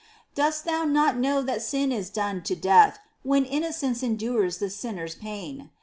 [0.35, 5.13] —^Dost thou not know that sin is done to death When Innocence endures the sinners'
[5.13, 5.69] pain